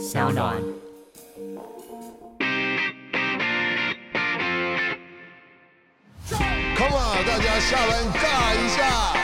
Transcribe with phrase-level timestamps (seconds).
[0.00, 0.56] 小暖。
[6.76, 9.19] Come on，大家下班尬一下。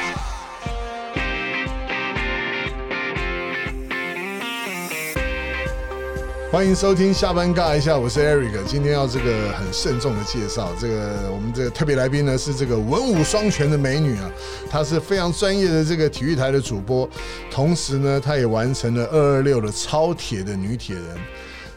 [6.48, 8.64] 欢迎收听下班尬一下，我是 Eric。
[8.66, 14.30] 今天要这个很慎重的介绍，这个我们这个特别来宾呢是这个文武双全的美女啊，
[14.70, 17.08] 她是非常专业的这个体育台的主播，
[17.50, 21.04] 同时呢，她也完成了二二六的超铁的女铁人。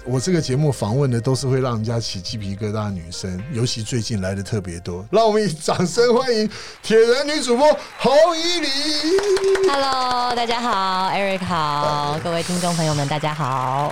[0.06, 5.04] 我这个节目访问的都是会让人家起鸡皮疙瘩的女生，尤其最近来的特别多。
[5.12, 6.50] 让我们以掌声欢迎
[6.84, 8.68] 铁人女主播侯依礼。
[9.68, 13.92] Hello，大家好，Eric 好，各位听众朋友们，大家好。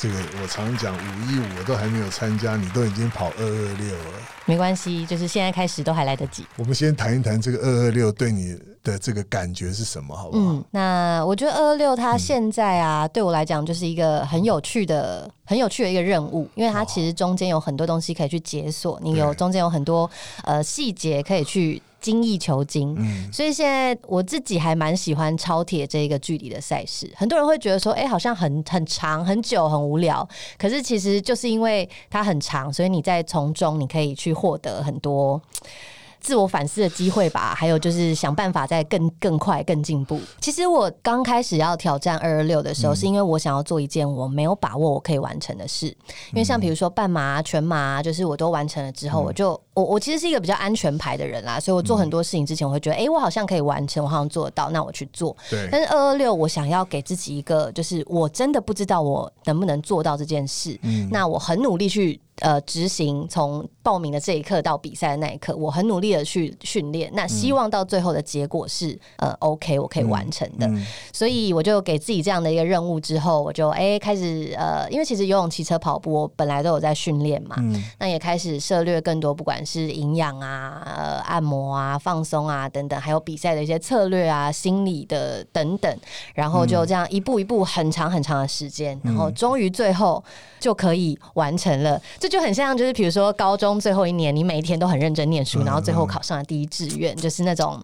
[0.00, 4.14] 这个我常讲五一五我都还没有参加，你都已经跑二二六了。
[4.44, 6.46] 没关系，就是现在开始都还来得及。
[6.56, 10.52] 我们先谈一谈这个二二六对你的这个感觉是什么，好不好？
[10.52, 20.08] 嗯，那我觉得二二六它现在啊，对我来讲就是一个很有趣的、很有趣的一个任务，因为它其实中间有很多东西可以去解锁，你有中间有很多
[20.44, 22.94] 呃细节可以去精益求精。
[22.98, 27.10] 嗯，所以现在我自己还蛮喜欢超铁这一个距离的赛事。
[27.16, 30.26] 很多人会觉得说，哎、好像很很长、很久、很无聊。
[30.56, 35.40] 可是其实就是因为它很长，所以你在从中你可以去获得很多。
[36.20, 40.20] 自我反思的机会吧，还有就是想办法再更更快、更进步。
[40.40, 45.86] 其实我刚开始要挑战二二六的时候，是因为我想要做一件我没有把握我可以完成的事。
[45.86, 55.36] 因为像比如说半马、全马，就是我都完成了之后，我就我我其实是一个比较安全牌的人啦，所以我做很多事情之前，我会觉得，哎、我好像可以完成，我好像做得到，那我去做。
[55.50, 60.78] 对，但是二二六，我想要给自己一个，就是我真的不知道我能不能做到这件事。
[60.82, 67.10] 嗯那我很努力去呃执行，从报名的这一刻到比赛的那一刻，我很努力的去训练。
[67.14, 70.66] 那希望到最后的结果是呃 OK，我可以完成的。
[70.66, 85.98] 嗯所以我就给自己这样的一个任务之后，我就哎、开始呃，因为其实游泳、骑车、跑步，我本来都有在训练嘛，嗯那也开始涉略更多，不管是营养啊、呃按摩啊、放松啊等等，还有比赛的一些策略啊、心理的等等，
[86.34, 90.22] 然后就这样一步一步很长很长的时间，然后终于最后
[90.60, 92.00] 就可以完成了。
[92.28, 97.82] 这就很像就是比如说高中最后一年，你每一天都很认真念书，然后最后考上了第一志愿，就是那种。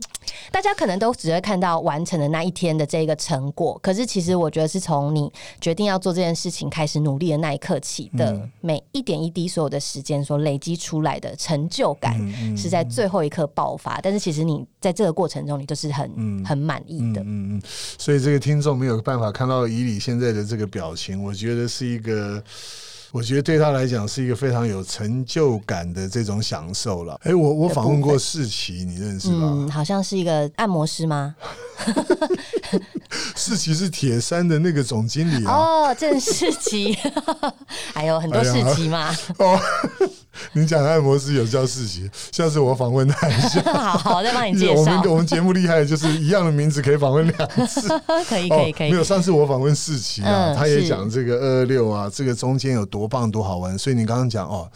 [0.52, 5.32] 大家可能都只会看到完成的那一天的这个成果，可是其实我觉得是从你
[5.62, 12.14] 决定要做这件事情开始努力的那一刻起的每一点一滴所有的时间所累积出来的成就感，
[12.54, 13.98] 是在最后一刻爆发。
[14.02, 17.22] 但是其实你在这个过程中，你都是很很满意的。
[17.22, 17.62] 嗯嗯，
[17.98, 22.44] 所以这个听众没有办法看到以里现在的这个表情，我觉得是一个。
[23.14, 27.16] 我觉得对他来讲是一个非常有成就感的这种享受了。
[27.22, 29.38] 哎、我我访问过世奇，你认识吧？
[29.40, 31.36] 嗯，好像是一个按摩师吗？
[33.36, 35.52] 世奇是铁山的那个总经理啊。
[35.54, 36.98] 哦，郑世奇，
[37.94, 39.14] 还有很多世奇嘛。
[39.38, 39.60] 哦，
[40.52, 43.60] 你讲的按摩师有叫世奇，下次我访问他一下。
[43.72, 45.10] 好好，再帮你 介绍我们。
[45.10, 47.88] 我们节目厉害的就是一样的名字可以访问两次。
[48.28, 48.96] 可以，可以，可以哦没。
[48.96, 53.76] 有，上次我访问世奇啊，嗯他也讲这个二二六啊，这个中间有多棒多好玩。
[53.78, 54.68] 所以你刚刚讲哦，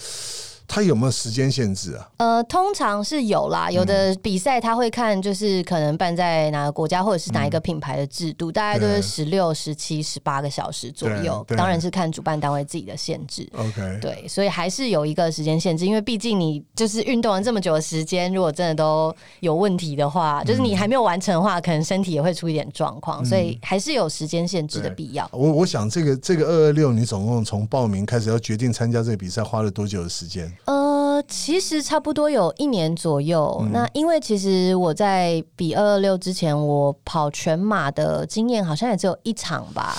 [0.69, 2.09] 他有没有时间限制啊？
[2.19, 11.45] 呃，通常是有啦，有的比赛他会看，就是可能办在哪个国家或者是哪一个品牌的制度，大概都是十六、十七、十八个小时左右。
[11.57, 13.49] 当然是看主办单位自己的限制。
[13.57, 25.27] OK，对，所以还是有一个时间限制，因为毕竟你就是运动了这么久的时间，如果真的都有问题的话，就是你还没有完成的话，可能身体也会出一点状况，所以还是有时间限制的必要。
[25.33, 30.53] 我我想这个这个二二六，你总共从报名开始要决定参加这个比赛，花了多久的时间？
[30.65, 33.57] 呃，其实差不多有一年左右。
[33.63, 39.97] 嗯那因为其实我在比二二六之前，我跑全马的经验好像也只有一场吧。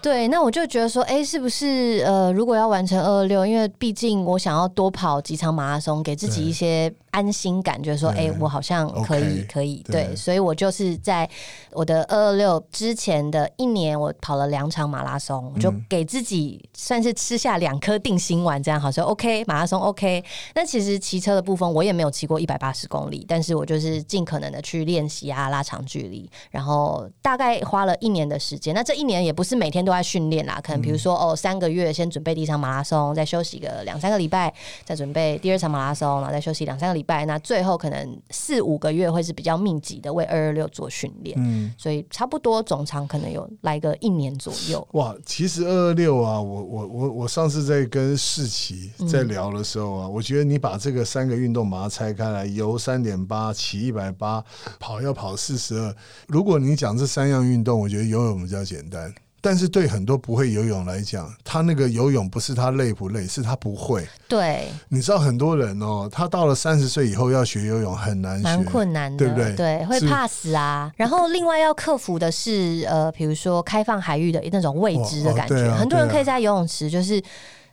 [0.00, 9.82] 对，那我就觉得说，哎、是不是呃，如果要完成二二六，因为毕竟我想要多跑几场马拉松，给自己一些安心感，觉得说，哎、对我好像可以可以。
[9.86, 11.28] 对对，所以我就是在
[11.72, 20.24] 我的二二六之前的一年，我跑了两场马拉松，我就嗯给自己算是吃下两颗定心丸，这样好像 OK，马拉松 OK。
[20.54, 28.72] 那其实骑车的部分我也没有骑过一百八十公里，但是我就是尽可能的去练习啊，拉长距离，然后大概花了一年的时间。
[28.72, 34.52] 那这一年也不是每天都在训练啦，可能比如说哦，三个月先准备第一场马拉松，再休息个两三个礼拜，
[34.84, 37.24] 再准备第二场马拉松，然后再休息两三个礼拜。
[37.24, 44.86] 那最后可能四五个月会是比较密集的为二二六做训练，嗯，所以差不多总长可能有来个一年左右。
[44.92, 54.44] 哇，其实二二六啊，我我我我上次在跟世奇在聊的时候啊，我觉得你把这个三个运动把它拆开来，游三点八，骑一百八，
[54.78, 55.96] 跑要跑四十二。
[56.26, 59.14] 如果你讲这三样运动，我觉得游泳比较简单。
[59.40, 64.06] 但是对很多不会游泳来讲，他那个游泳不是他累不累，是他不会。
[64.28, 69.54] 对，你知道很多人哦，他到了三十岁以后要学游泳很难学，蛮困难的，对不对？
[69.54, 70.92] 对，会怕死啊。
[70.96, 75.74] 然后另外要克服的是，呃，比如说开放海域的那种未知的感觉。
[75.74, 77.22] 很多人可以在游泳池就是。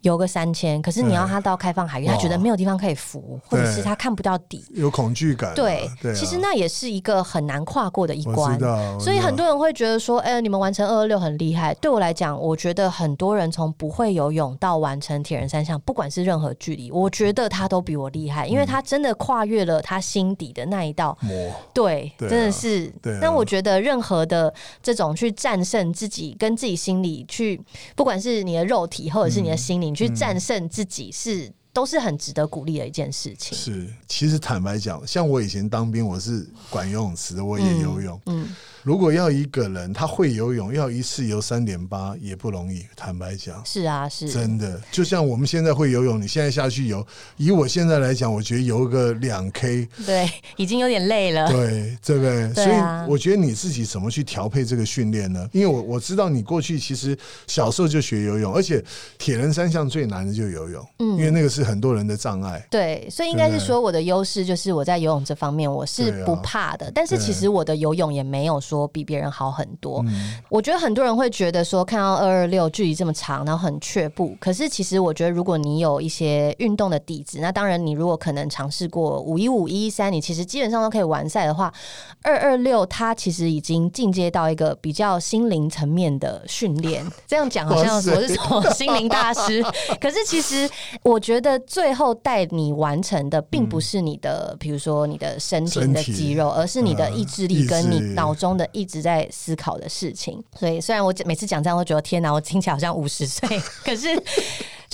[0.05, 5.51] 游个三千，可是你要他到开放海域，他觉得没有地方可以浮，或者是他看不到底，有恐惧感。
[5.55, 8.59] 对，其实那也是一个很难跨过的一关。
[8.99, 21.51] 所以很多人会觉得说：“哎，你们完成二二六很厉害。”对我来讲，我觉得很多人从不会游泳到完成铁人三项，不管是任何距离，我觉得他都比我厉害，因为他真的跨越了他心底的那一道膜。
[21.73, 22.93] 对，真的是。
[23.19, 24.53] 但我觉得任何的
[24.83, 27.59] 这种去战胜自己，跟自己心里去，
[27.95, 29.94] 不管是你的肉体或者是你的心灵。
[29.95, 33.57] 去战胜自己是都是很值得鼓励的一件事情。
[33.57, 38.19] 是，其实坦白讲，像我以前当兵，我是管游泳池的，我也游泳。
[38.25, 38.55] 嗯。
[38.85, 42.85] 如果要一个人他会游泳，要一次游三点八也不容易。
[42.95, 44.79] 坦白讲，是啊，是真的。
[44.91, 47.03] 就像我们现在会游泳，你现在下去游，
[47.35, 51.51] 以我现在来讲，我觉得游个两 K，对，已经有点累了。
[51.51, 52.53] 对，对不对？
[52.53, 52.77] 所以
[53.09, 55.49] 我觉得你自己怎么去调配这个训练呢？
[55.51, 57.17] 因为我我知道你过去其实
[57.47, 58.85] 小时候就学游泳，而且
[59.17, 62.63] 铁人三项最难的就游泳，嗯，因为那个是很多人的障碍。
[62.69, 68.74] 对，所以应该是说我的优势就是我在游泳这方面我是不怕的，但是其实我的游泳也没有说。
[68.75, 70.03] 说比别人好很多，
[70.49, 74.35] 我觉得很多人会觉得说看到二二六距离这么长，然后很却步。
[74.39, 81.73] 可是其实我觉得，如果你有一些运动的底子，那当然你如果可能尝试过五一五一一三，你其实基本上都可以完赛的话，
[82.21, 87.05] 二二六它其实已经进阶到一个比较心灵层面的训练。
[87.25, 89.63] 这样讲好像我是说心灵大师，
[90.01, 90.69] 可是其实
[91.01, 98.64] 我觉得最后带你完成的，并不是你的，比如说你的身体的肌肉，而是你的意志力跟你脑中的。
[98.71, 103.47] 一直在思考的事情，所以虽然我每次讲这样，我觉得天哪，我听起来好像五十岁，
[103.83, 104.09] 可是。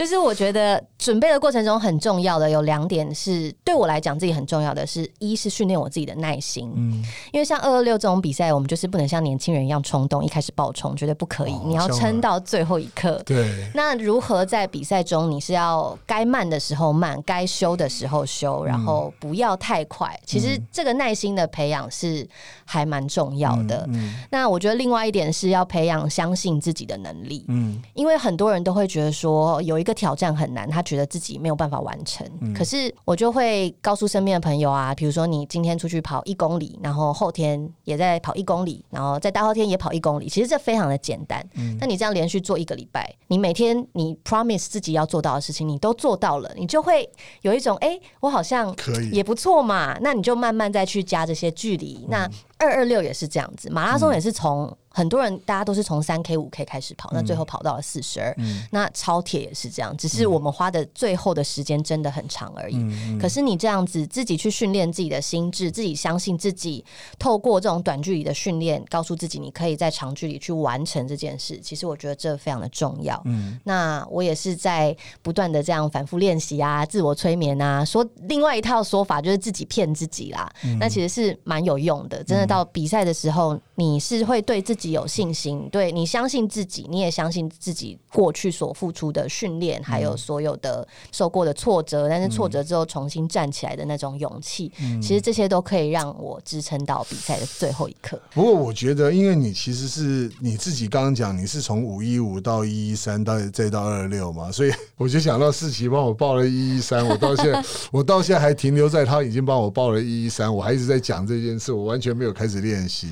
[0.01, 13.21] 就是我觉得准备的过程中很重要的有两点是对我来讲自己很重要的是一是训练我自己的耐心，嗯，因为像二二六这种比赛，我们就是不能像年轻人一样冲动，一开始爆冲绝对不可以，你要撑到最后一刻。
[13.27, 20.19] 对，那如何在比赛中你是要该慢的时候慢，该修的时候修，然后不要太快。
[20.25, 22.27] 其实这个耐心的培养是
[22.65, 23.86] 还蛮重要的。
[23.89, 29.81] 嗯那我觉得另外一点是要培养相信自己的能力，嗯，因为很多人都会觉得说有。
[29.81, 32.25] 一个挑战很难，他觉得自己没有办法完成。
[32.53, 40.27] 可是我就会告诉身边的朋友啊，比如说你今天出去跑一公里，然后后天也在跑一公里，然后在大后天也跑一公里。
[40.27, 41.45] 其实这非常的简单。
[41.79, 47.09] 那你这样连续做一个礼拜，你每天你 promise 自己要做到的事情，你都做到了，你就会
[47.41, 49.97] 有一种哎，我好像可以也不错嘛。
[50.01, 52.05] 那你就慢慢再去加这些距离。
[52.09, 54.75] 那二二六也是这样子，马拉松也是从。
[54.93, 58.35] 很多人大家都是从三 K 五 K 开始跑，那最后跑到了四十二。
[58.71, 62.77] 那超铁也是这样，只是我们花的最后的时间真的很长而已。
[63.17, 66.83] 可是你这样子自己去训练自己的心智，自己相信自己，
[67.17, 71.57] 透过这种短距离的训练，告诉自己你可以在长距离去完成这件事。
[71.61, 73.21] 其实我觉得这非常的重要。
[73.23, 80.51] 嗯那我也是在不断的这样反复练习啊，自我催眠啊，说另外一套说法就是自己骗自己啦。
[80.77, 84.81] 那其实是蛮有用的，真的到比赛的时候，你是会对自己。
[84.88, 98.19] 己有信心，对你相信自己，你也相信自己过去所付出的训练，还有所有的受过的挫折，但是挫折之后重新站起来的那种勇气，其实这些都可以让我支撑到比赛的最后一刻。
[98.33, 113.07] 不过我觉得，因为你其实是你自己刚刚讲，你是从五一五到一一三到再到二六嘛，所以 我就想到世奇帮我报了一一三，我到现在我到现在还停留在他已经帮我报了一一三，我还一直在讲这件事，我完全没有开始练习。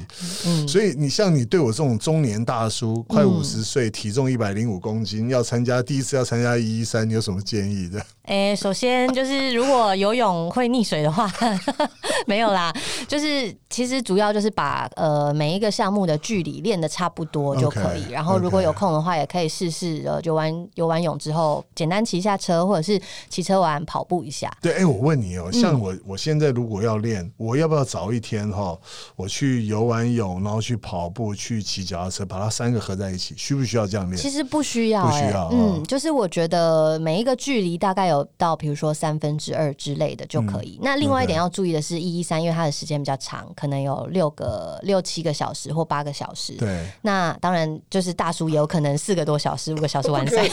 [0.48, 1.59] 嗯，所以你像你对。
[1.60, 8.02] 我这种中年大叔，快五十岁，体重一百零五公斤，要参加第一次要参加一一三，你有什么建议的？
[8.24, 11.32] 哎，首先就是如果游泳会溺水的话，
[12.28, 12.74] 没有啦。
[13.08, 18.12] 就是其实主要就是把呃每一个项目的距离练的差不多就可以。
[18.12, 24.52] 然后如果有空的话，也可以试试呃游完游完泳之后，简单骑一下车，或者是骑车完跑步一下。
[24.62, 28.78] 对，哎，我问你哦，像我我现在如果要练，我要不要早一天哈，
[29.16, 34.18] 我去游完泳，然后去跑步，去骑脚踏车，把它三个合在一起，需不需要这样练？
[34.22, 35.50] 其实不需要，不需要。
[35.52, 40.80] 嗯，就是我觉得每一个距离大概有到，比如说三分之二之类的就可以。
[40.82, 46.54] 那另外一点要注意的是，一三，因为它的时间比较长，可能有六个六七个小时或八个小时。
[46.54, 50.48] 对，那当然就是大叔也有可能四个多小时、五个小时完赛。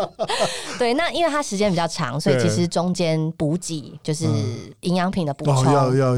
[0.78, 4.26] 对，那因为它时间比较长，所以其实中间补给就是
[4.80, 5.64] 营养品的补充，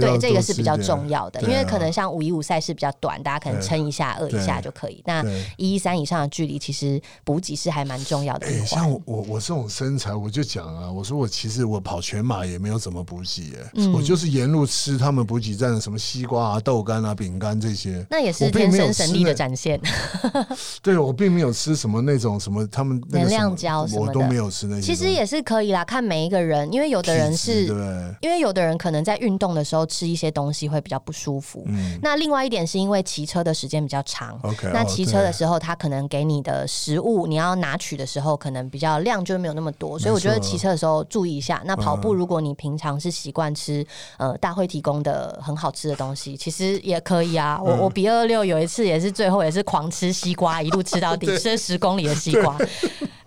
[0.00, 1.40] 对这个是比较重要的。
[1.42, 5.02] 因为可能像五一五赛事比较短，大家可能撑一下、饿一下就可以。
[5.04, 5.24] 那
[5.56, 8.46] 一一三以上的距离，其实补给是还蛮重要的。
[8.64, 19.80] 像我我这种身材，我就讲啊，我说我其实我跑全马也没有怎么补给，哎，我就是沿路吃他们补给站的什么西瓜啊、豆干啊、饼干这些，那也是天生神力的展现。
[20.82, 24.82] 对我并没有吃什么那种什么他们能量胶什么的，我都没有吃那些。
[24.82, 27.66] 其实也是可以啦，看每一个人，因为有的人是，
[28.20, 31.64] 因为有的人可能在运动的时候吃一些东西会比较不舒服。
[31.66, 34.38] 嗯，那另外一点是因为骑车的时间比较长。
[34.42, 39.98] OK，那骑车的时候，他可能给你的食物，你要拿取的时候，可能比较量就没有那么多。
[39.98, 41.62] 所以我觉得骑车的时候注意一下。
[41.64, 47.58] 那跑步，如果你平常是习惯吃呃大会提供的很好吃的东西，其实也可以啊。
[47.62, 52.56] 我我比二六有一次也是最后也是狂吃西瓜，一路吃到底， 吃了十公里的西瓜。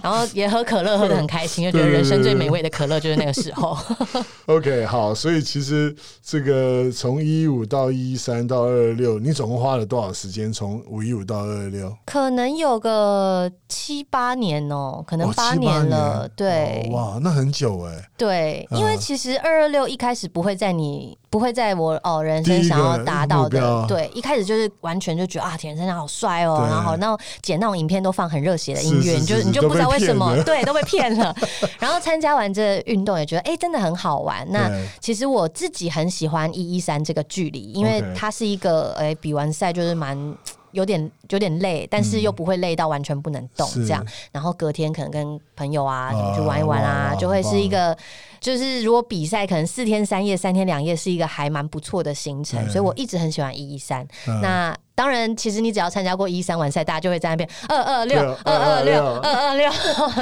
[0.05, 3.75] 然后也喝可乐，喝的很开心，就觉得人生最美味的可乐就是那个时候。
[4.45, 10.53] OK，好，所以其实这个从一五到一三到二二六，你总共花了多少时间？
[10.53, 16.29] 从五一五到二二六，可能有个七八年哦，可能八年了。
[16.35, 18.07] 对，哇，那很久哎。
[18.15, 21.17] 对，因为其实二二六一开始不会在你。
[21.35, 31.35] 不会在我哦人生想要达到的，对，一开始就是完全就觉得啊，田生好帅哦，然后然后剪那种影片都放很热血的音乐，你就你就不知道为什么，对，都被骗了。
[31.77, 34.49] 然后参加完这运动也觉得哎，真的很好玩。
[34.49, 40.17] 那其实我自己很喜欢一一三这个距离，因为它是一个哎比完赛就是蛮。
[40.75, 44.05] 有点有点累，但是又不会累到完全不能动这样。
[44.31, 47.97] 然后隔天可能跟朋友啊去玩一玩啊，就会是一个，
[48.39, 52.63] 就是如果比赛可能四天三夜、三天两夜是一个还蛮不错的行程。
[52.69, 54.05] 所以我一直很喜欢一一三。
[54.41, 59.71] 那当然，其实你只要参加过一三完赛，大家就会在那边二二六二二六二二六。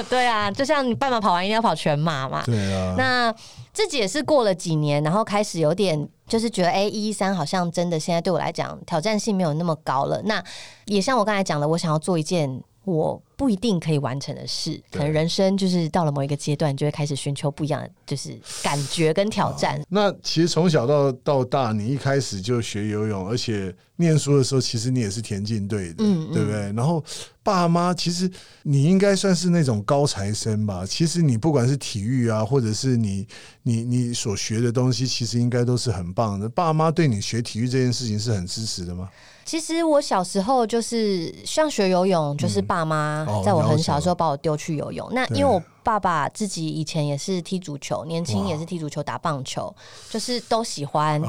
[0.10, 2.44] 对啊，就像你半马跑完一定要跑全马嘛。
[2.46, 2.96] 对啊。
[2.98, 3.34] 那
[3.72, 6.10] 自己也是过了几年，然后开始有点。
[6.26, 10.20] 就是觉得哎，一一三好像真的现在对我来讲挑战性没有那么高了。
[10.24, 10.42] 那
[10.86, 14.82] 也像我刚才讲的，我想要做一件我不一定可以完成的事。
[14.92, 19.82] 可能人生就是到了某一个阶段，就会开始寻求不一样的就是感觉跟挑战。
[19.90, 26.72] 那其实从小到到大，你一开始就学游泳，而且念书的时候，其实你也是田径队的，对不对？
[26.74, 27.04] 然后。
[27.46, 30.86] 爸妈其实你应该算是那种高材生吧？
[30.86, 33.28] 其实你不管是体育啊，或者是你
[33.64, 36.48] 你你所学的东西，其实应该都是很棒的。
[36.48, 39.10] 爸妈对你学体育这件事情是很支持的吗？
[39.46, 45.08] 其实我小时候就是像学游泳，就是爸妈在我很小的时候把我丢去游泳。
[45.12, 49.74] 那因为我爸爸自己以前也是踢足球，年轻也是踢足球、打棒球，
[50.10, 51.22] 就是都喜欢。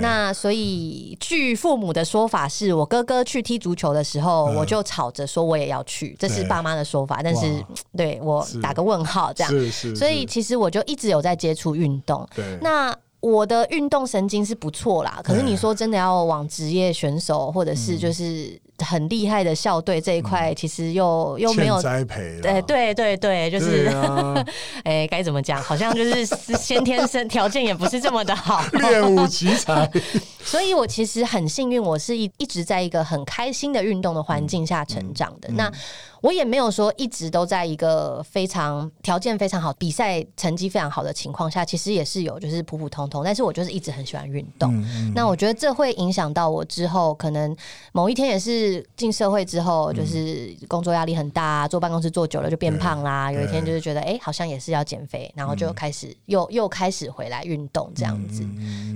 [0.00, 7.20] 那所以据父母的说法，是我哥哥去踢足球的时候，我就吵着说我也要去，这是爸妈的说法。
[7.22, 7.64] 但是
[7.96, 9.52] 对我打个问号，这样。
[9.94, 12.28] 所以其实我就一直有在接触运动。
[12.60, 12.94] 那。
[13.20, 22.38] 我的运动神经是不错啦，可是你说真的要往职业选手或者是就是很厉害的校队这一块，其实又又没有栽培。
[22.42, 23.90] 对对对对，就是，
[24.84, 25.62] 哎，该怎么讲？
[25.62, 29.90] 好像就是 先天生条件也不是这么的好， 练武奇才。
[30.42, 35.48] 所以我其实很幸运，我是一一直在一个很开心的运动的环境下成长的。
[35.52, 35.70] 那
[36.22, 43.22] 我也没有说一直都在一个非常条件非常好、比赛成绩非常好的情况下，其实也是有就是普普通通。
[43.24, 44.84] 但是我就是一直很喜欢运动。
[45.14, 47.56] 那我觉得这会影响到我之后，可能
[47.92, 53.30] 某一天也是进社会之后，就是工作压力很大，坐办公室坐久了就变胖啦。
[53.32, 58.44] 有一天就是觉得，哎，好像也是要减肥，然后就开始又又开始回来运动这样子。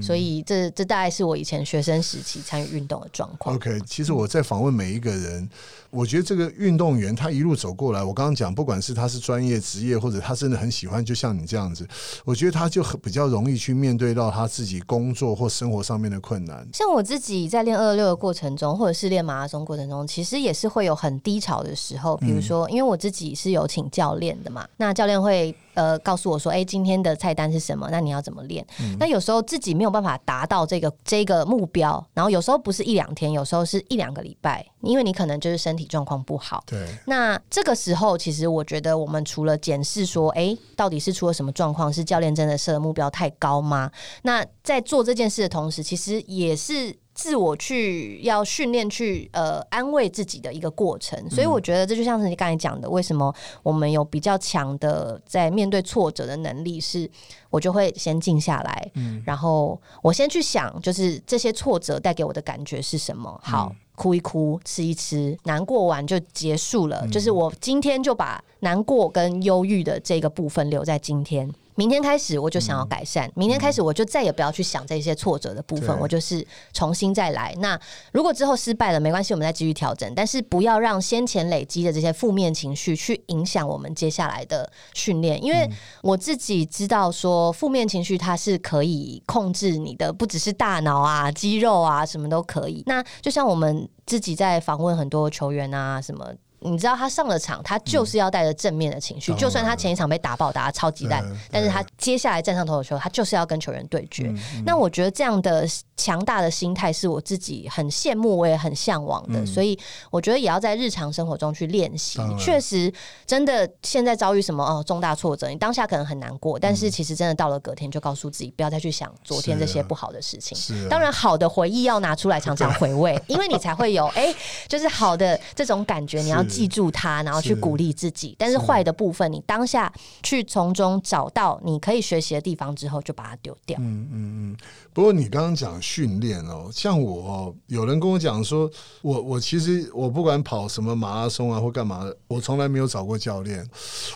[0.03, 3.57] 所以这这大概是我以前学生时期参与运动的状况。
[3.57, 5.49] OK，其实我在访问每一个人。
[5.95, 11.87] 我觉得这个运动员他一路走过来，我刚刚讲，不管是他是专业职业，或者他真的很喜欢，就像你这样子，
[12.25, 16.67] 我觉得他就很比较容易去面对到他自己工作或生活上面的困难。
[16.73, 22.17] 像我自己在练二六的过程中，或者是练马拉松过程中，其实也是会有很低潮的时候。
[22.17, 25.55] 比如说，因为我自己是有请教练的嘛，那教练会。
[25.75, 27.89] 呃，告诉我说，哎，今天的菜单是什么？
[27.91, 28.65] 那你要怎么练？
[28.99, 36.63] 那有时候自己没有办法达到这个这个目标，然后有时候不是一两天，有时候是一两个礼拜，因为你可能就是身体状况不好。
[36.67, 36.87] 对。
[37.07, 41.93] 那这个时候，其实我觉得我们除了检视说，哎，到底是出了什么状况？
[41.93, 43.91] 是教练真的设的目标太高吗？
[44.23, 46.97] 那在做这件事的同时，其实也是。
[47.15, 51.19] 自我去要训练去呃安慰自己的一个过程。
[51.31, 57.09] 所以我觉得这就像是你刚才讲的，为什么我们有比较强的在面对挫折的能力，是
[57.51, 58.91] 我就会先静下来，
[59.25, 63.41] 然后我先去想，就是这些挫折带给我的感觉是什么。
[63.43, 63.75] 好。
[63.97, 67.07] 哭一哭，吃一吃，难过完就结束了。
[67.13, 71.49] 就是我今天就把难过跟忧郁的这个部分留在今天。
[71.77, 77.55] 明天开始我就想要改善，明天开始我就再也不要去想这些挫折的部分，我就是重新再来。
[77.59, 77.79] 那
[78.13, 80.13] 如果之后失败了，没关系，我们再继续调整。
[80.15, 85.69] 但是不要让先前累积的这些负面情绪去影响我们接下来的训练，因为
[86.03, 92.83] 我自己知道说负面情绪它是可以控制你的，不只是大脑啊、肌肉啊，什么都可以。
[92.87, 96.33] 那就像我们自己在访问很多球员啊，什么。
[96.65, 104.35] 你知道他上了场，他就是要带着正面的情绪，就算他前一场被打爆打超级烂，但是他接下来站上投的时候，他就是要跟球员对决。
[104.65, 109.45] 那我觉得这样的强大的心态是我自己很羡慕，我也很向往的。
[109.45, 109.79] 所以
[110.11, 112.21] 我觉得也要在日常生活中去练习。
[112.39, 112.91] 确实，
[113.27, 120.89] 真的现在遭遇什么哦重大挫折，你当下可能很难过，但是其实真的到了隔天，就告诉自己不要再去想昨天这些不好的事情。
[120.89, 124.35] 当然，好的回忆要拿出来常常回味， 因为你才会有哎，
[124.69, 126.45] 就是好的这种感觉，你要。
[126.55, 128.37] 记住它，然后去鼓励自己。
[128.39, 133.77] 但是坏的部分，你当下去从中找到你可以学习的地方之后，就把它丢掉。
[133.81, 134.57] 嗯嗯嗯。
[134.93, 138.71] 不过你刚刚讲训练哦，像我，有人跟我讲说，
[139.03, 143.69] 我我其实我不管跑什么马拉松啊或干嘛的，我从来没有找过教练。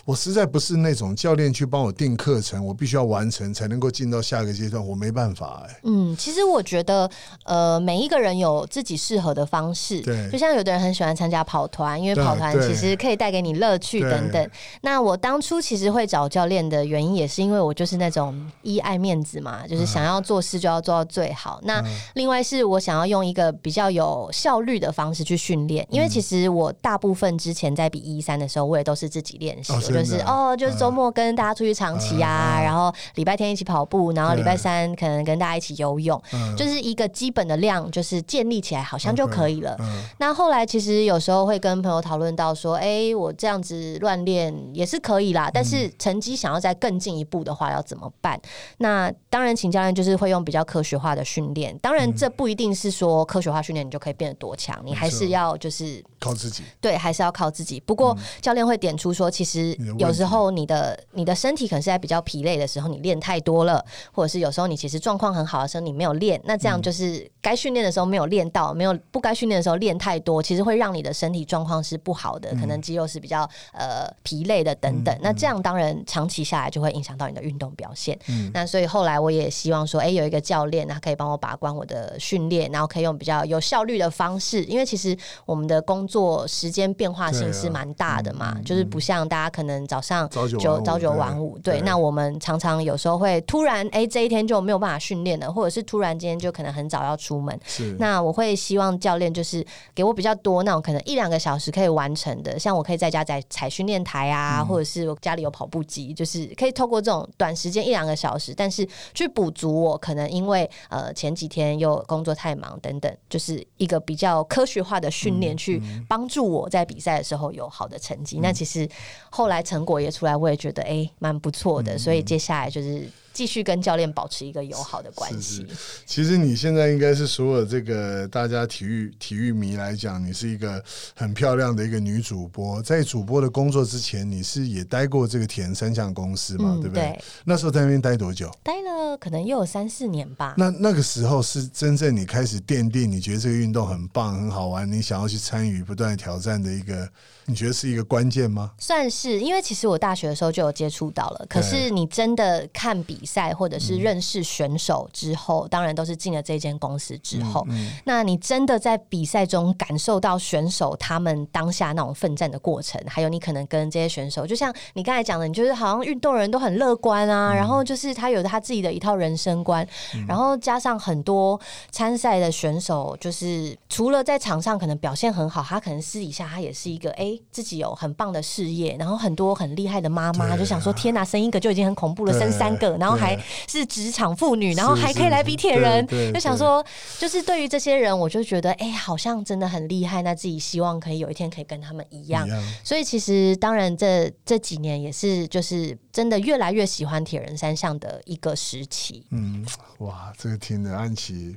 [0.03, 5.79] 我实在不是那种教练去帮我定课程，我必须要完成才能够进到下个阶段，我没办法哎。
[5.83, 7.07] 嗯，其实我觉得，
[7.43, 9.99] 呃，每一个人有自己适合的方式。
[10.01, 14.49] 对，就像有的人很喜欢参加跑团，因为跑团其实可以带给你乐趣等等。
[14.81, 20.69] 那我当初其实会找教练的原因，也是因为我就是那种一爱面子嘛，就是想要做事就。
[20.69, 21.58] 要做到最好。
[21.63, 36.21] 那另外是我想要用一个比较有效率的方式去训练，因为其实我大部分之前在比一三的时候，我也都是自己练习，就是哦，就是周末跟大家出去长骑啊，然后礼拜天一起跑步，然后礼拜三可能跟大家一起游泳，
[36.55, 39.75] 就是一个基本的量，就是建立起来好像就可以了。
[40.19, 48.39] 那后来其实有时候会跟朋友讨论到说，哎，我这样子乱练也是可以啦，但是成绩想要再更进一步的话要怎么办？
[48.77, 50.59] 那当然请教练就是会用比较。
[50.69, 57.79] 科学化的训练，当然这不一定是说科学化训练你就可以变得多强，你还是要就是靠自己，对，还是要靠自己。
[57.79, 75.17] 不过教练会点出说，其实有时候你的你的身体可能是在比较疲累的时候，你练太多了，或者是有时候你其实状况很好的时候你没有练，那这样就是该训练的时候没有练到，没有不该训练的时候练太多，其实会让你的身体状况是不好的，可能肌肉是比较呃疲累的等等。
[75.21, 78.17] 那这样当然长期下来就会影响到你的运动表现。
[78.53, 84.63] 那所以后来我也希望说，哎，有一个教练，他可以帮我把关我的训练，然后可以用比较有效率的方式。
[84.65, 91.57] 因为其实我们的工作时间变化性是蛮大的嘛，就是不像大家可能早上就朝九晚五。
[91.59, 97.57] 对，那我们常常有时候会突然，哎，这一天就没有办法训练了，或者是突然间就可能很早要出门。
[97.65, 110.69] 是，那我会希望教练就是给我比较多那种可能一两个小时可以完成的，像我可以在家在踩训练台啊，或者是我家里有跑步机，就是可以透过这种短时间一两个小时，但是去补足我可能因为。
[110.89, 118.39] 呃，前几天又工作太忙等等，就是一个比较科学化的训练，去帮助我在比赛的时候有好的成绩。
[118.41, 118.87] 那其实
[119.29, 121.97] 后来成果也出来，我也觉得哎，蛮不错的。
[121.97, 123.09] 所以接下来就是。
[123.33, 125.65] 继续跟教练保持一个友好的关系。
[126.05, 130.83] 其实你现在应该是所有这个大家体育体育迷来讲，你是一个
[131.15, 132.81] 很漂亮的一个女主播。
[132.81, 136.77] 在主播的工作之前，你是也待过这个田三项公司嘛？
[136.81, 137.19] 对不对？
[137.45, 138.49] 那时候在那边待多久？
[138.63, 140.55] 待了可能又有三四年吧。
[140.57, 147.09] 那那个时候是真正你开始奠定，你觉得这个运动很棒、很好玩，你想要去参与、不断挑战的一个。
[147.49, 148.71] 你觉得是一个关键吗？
[148.77, 151.45] 算是，因为其实我大学的时候就有接触到了。
[151.49, 157.65] 可是你真的看比赛或者是认识选手之后，当然都是进了这间公司之后。
[158.05, 169.83] 那你真的在比赛中感受到选手他们当下那种奋战的过程，还有你可能跟这些选手，就像你刚才讲的，你就是好像运动人都很乐观啊，然后就是他有他自己的一套人生观，
[170.27, 171.59] 然后加上很多
[171.89, 177.38] 参赛的选手，就是除了在场上可能表现很好，他可能私底下他也是一个哎。
[177.51, 183.35] 自己有很棒的事业，然后很多很厉害的妈妈就想说：天哪，生一个就已经很恐怖了，生三个，然然后还
[183.67, 186.85] 是职场妇女，然后还可以来比铁人就想说，
[187.17, 190.21] 就是对于这些人，我就觉得，哎，好像真的很厉害。
[190.21, 192.47] 那自己希望可以有一天可以跟他们一样
[192.83, 199.25] 所以其实当然这这几年也是就是真的越来越喜欢铁人三项的一个时期。
[199.31, 199.65] 嗯，
[199.97, 201.55] 哇，这个听的安琪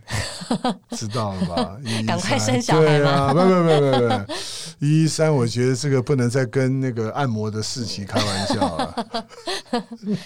[0.93, 1.77] 知道了吧？
[1.85, 9.27] 一赶快生小孩吗啊，不不不不不，一三，我觉得这个不能再跟那个按摩的事情开玩笑了。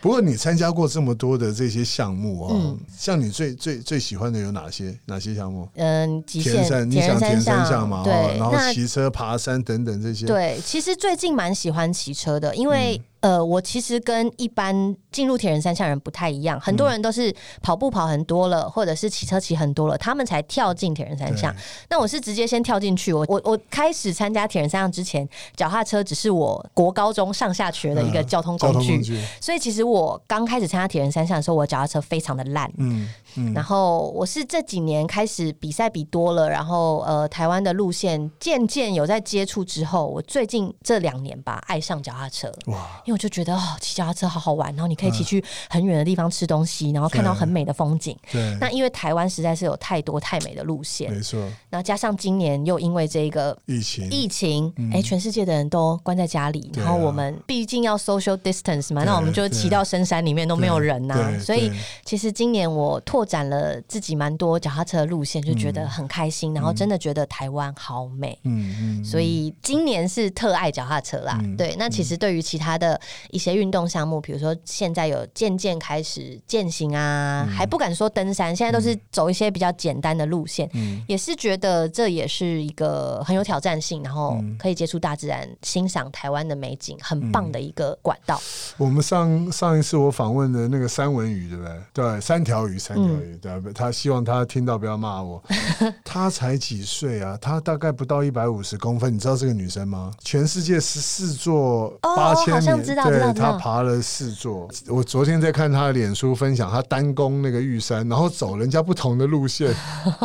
[0.00, 4.98] 不过你参加过这么多的这些项目哦，嗯像你最最最喜欢的有哪些？
[5.06, 5.68] 哪些项目？
[5.74, 8.00] 嗯，极限田山，你想田三三项嘛？
[8.00, 10.26] 哦对，然后那骑车、爬山等等这些。
[10.26, 21.54] 对，其实最近蛮喜欢骑车的，因为、嗯呃，我其实跟一般进入铁人三项人不太一样，很多嗯人都是跑步跑很多了，或者是骑车骑很多了，他们才跳进铁人三项。
[21.90, 28.78] 那我是直接先跳进去，我我我开始参加铁人三项之前，脚踏车只是我国高中上下学的一个嗯交通工具。
[28.78, 32.70] 交通工具，所以其实我刚开始参加铁人三项的时候，我脚踏车非常的烂。
[32.78, 33.52] 嗯嗯。
[33.54, 42.52] 然后我是这几年开始比赛比多了，然后呃，台湾的路线渐渐有在接触之后，我最近这两年吧，爱上脚踏车。
[42.66, 48.16] 哇，因为我就觉得哦，骑脚踏车好好玩，然后你可以骑去很远的地方吃东西，然后看到很美的风景。
[48.30, 51.38] 对，那因为台湾实在是有太多太美的路线，没错，
[51.68, 61.38] 然后加上今年又因为这个疫情，疫情，哎、全世界的人都关在家里，然后我们毕竟要 social distance 嘛，那我们就骑到深山里面都没有人呐、对。
[61.38, 61.70] 所以
[62.04, 68.38] 其实今年我拓展了自己蛮多脚踏车的路线，就觉得很开心，然后真的觉得台湾好美。
[68.44, 71.74] 嗯嗯，所以今年是特爱脚踏车啦，嗯对。
[71.78, 77.52] 那其实对于其他的一些运动项目，比如说现在有渐渐开始践行啊，嗯。
[77.52, 81.02] 还不敢说登山，现在都是走一些比较简单的路线，嗯。
[81.08, 84.56] 也是觉得这也是一个很有挑战性，然后嗯。
[84.58, 88.38] 可以接触大自然、欣赏台湾的美景，很棒的一个管道。
[88.76, 91.72] 我们上上一次我访问的那个三文鱼，对不对？
[91.94, 95.42] 对，三条鱼，三条鱼，对，他希望他听到不要骂我。
[96.04, 97.36] 他才几岁啊？
[97.40, 100.12] 他大概不到一百五十公分，你知道这个女生吗？
[100.22, 104.68] 全世界十四座哦八千米，对，知道她爬了四座。
[104.88, 109.74] 我昨天在看她的脸书分享，她单攻那个玉山，然后走人家不同的路线。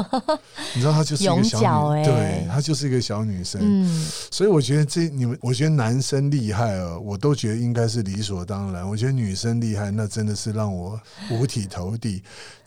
[0.76, 3.62] 你知道她就是一个小女，勇脚欸对，她就是一个小女生。
[3.64, 8.88] 嗯，所以我觉得这你们，我觉得男生厉害哦，我都觉得应该是理所当然。
[8.88, 11.00] 我觉得女生厉害，那真的是让我
[11.32, 12.24] 五体投地。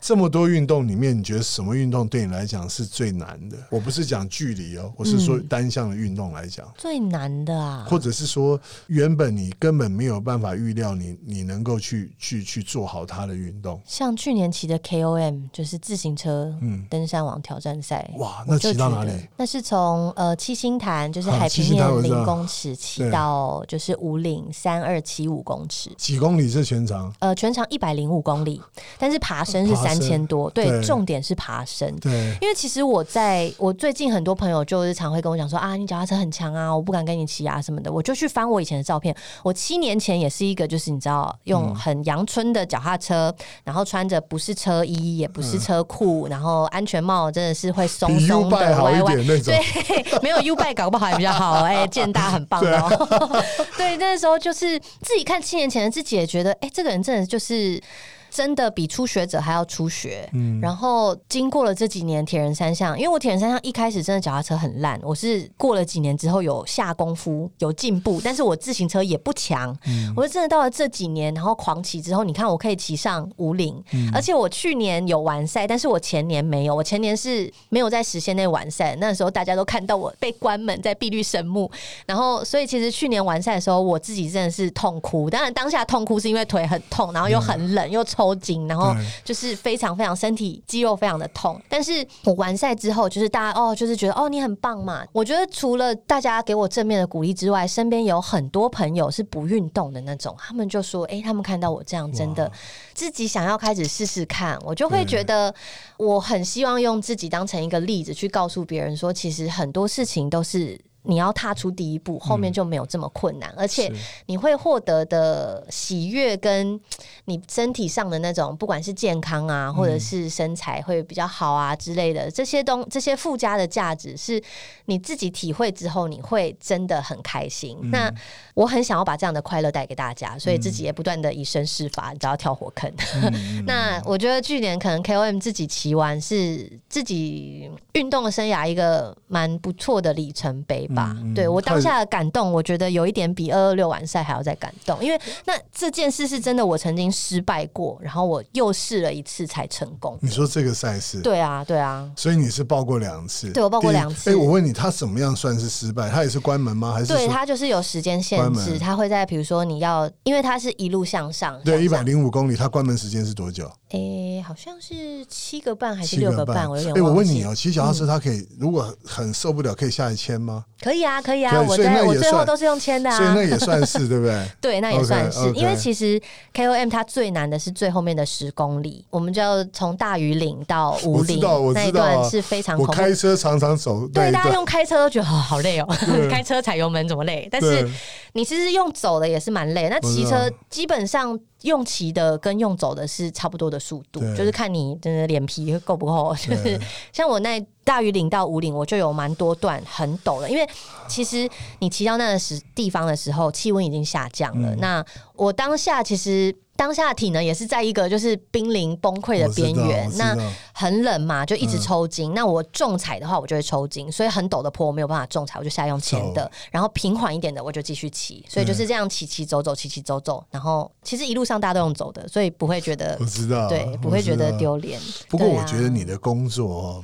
[0.09, 3.55] 这么多运动里面，你觉得什么运动对你来讲是最难的？
[3.69, 13.79] 我不是讲距离哦，我是说嗯单项的运动来讲，最难的啊，或者是说原本你根本没有办法预料你你能够去去去做好它的运动。
[13.85, 18.09] 像去年骑的 KOM 就是自行车嗯，登山王挑战赛。
[18.17, 19.11] 哇，那骑到哪里？
[19.37, 27.13] 那是从呃七星潭，就是啊海平面零公尺骑到就是五岭三二七五公尺，几公里是全长？
[27.19, 28.59] 呃，全长一百零五公里，
[28.97, 31.93] 但是爬升是三千多，对，对重点是爬升。
[31.99, 37.91] 对，因为其实我在我最近很多朋友就是常会跟我讲说啊，你脚踏车很强啊，我不敢跟你骑啊什么的。
[37.91, 43.33] 我就去翻我以前的照片，我七年前也是一个就是你知道用很阳春的脚踏车，
[43.63, 49.15] 然后穿着不是车衣也不是车裤，然后安全帽真的是会松松的歪歪。
[49.15, 49.53] 那种。
[49.53, 53.43] 对，没有 U 拜 搞不好还比较好，哎、健大很棒啊哦。
[53.77, 57.81] 对，那时候就是自己看七年前的自己，也觉得，哎、这个人真的就是。
[58.29, 60.59] 真的比初学者还要初学，嗯。
[60.61, 70.13] 然后经过了这几年铁人三项，因为我铁人三项一开始真的脚踏车很烂，我是过了几年之后有下功夫有进步，但是我自行车也不强，嗯。
[70.15, 74.09] 我是真的到了这几年，然后狂骑之后，你看我可以骑上五岭，嗯。
[74.13, 81.69] 而且我去年有完赛，但是我前年没有，我前年是没有在时限内完赛，那时候大家都看到我被关门在碧绿神木，
[82.05, 95.05] 然后所以其实去年完赛的时候，我自己真的是痛哭，当然当下痛哭是因为腿很痛，然后又很冷又抽筋，然后就是非常非常身体肌肉非常的痛，但是我完赛之后，就是大家哦，就是觉得哦你很棒嘛。
[95.13, 102.51] 我觉得除了大家给我正面的鼓励之外，身边有很多朋友是不运动的那种，他们就说，哎、他们看到我这样，真的
[102.93, 105.55] 自己想要开始试试看，我就会觉得
[105.95, 110.77] 我很希望用自己当成一个例子去告诉别人说，其实很多事情都是。
[111.03, 113.91] 你要踏出第一步，后面就没有这么困难，而且
[114.25, 116.79] 你会获得的喜悦，跟
[117.25, 124.41] 你身体上的那种，不管是健康啊，或者是身材会比较好啊之类的，这些东这些附加的价值，是
[124.85, 127.77] 你自己体会之后，你会真的很开心。
[127.91, 128.13] 那
[128.53, 132.91] 我很想要把这样的快乐带给大家，所以自己也不断的以身试法，你知道跳火坑。
[133.65, 140.98] 那我觉得去年可能 KOM 自己骑完是自己运动的生涯一个蛮不错的里程碑吧。
[140.99, 141.15] 吧。
[141.33, 150.17] 对我当下的感动，我觉得有一点比二二六完赛还要再感动，因为那这件事是真的，我曾经失败过，然后我又试了一次才成功。
[150.21, 151.21] 你说这个赛事？
[151.21, 152.09] 对啊，对啊。
[152.15, 153.51] 所以你是报过两次？
[153.51, 154.31] 对我报过两次。
[154.31, 156.09] 哎，我问你，他怎么样算是失败？
[156.09, 156.91] 他也是关门吗？
[156.93, 157.07] 还是？
[157.07, 163.69] 对他就是有时间限制，他会在比如说你要，因为他是一路向上，对，一百零五公里，他关门时间是多久？
[163.89, 166.69] 哎，好像是七个半还是六个半？
[166.69, 170.65] 我有点哎，我问你哦，骑脚踏车他可以，如果很受不了，可以下来牵吗？
[170.81, 174.45] 可以啊，可以啊，我在我最后都是用签的啊，所以那也算是对不对？
[174.61, 176.19] 对，那也算是，因为其实
[176.53, 181.39] K O M 它最难的是最后面的十公里，我们就要从大屿岭到五岭
[181.73, 182.79] 那一段是非常。
[182.79, 185.87] 我开车常常走，对，大家用开车都觉得好好累哦，
[186.31, 187.47] 开车踩油门怎么累？
[187.51, 187.85] 但是
[188.33, 191.37] 你其实用走的也是蛮累，那骑车基本上。
[191.61, 196.33] 用骑的跟用走的是差不多的速度，就是看你真的脸皮够不够。
[196.35, 196.79] 就是
[197.11, 200.67] 像我那大于岭到五岭，我就有蛮多段很陡的，因为
[201.09, 204.73] 其实你骑到那个时地方的时候，气温已经下降了。
[204.75, 205.03] 那
[205.35, 206.55] 我当下其实。
[206.79, 210.33] 当下体能也是在一个就是濒临崩溃的边缘，那
[210.71, 212.33] 很冷嘛，就一直抽筋。
[212.33, 216.49] 那我重踩的话，我就会抽筋，所以很陡的坡我没有办法重踩，我就下用前的。
[216.71, 218.45] 然后平缓一点的，我就继续骑。
[218.47, 220.41] 所以就是这样骑骑走走，骑骑走走。
[220.51, 224.97] 然后其实一路上大家都用走的，所以不会觉得我知道，对，不会觉得丢脸。
[225.27, 227.03] 不过我觉得你的工作，